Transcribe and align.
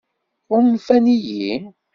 Ɣunfan-iyi? 0.51 1.51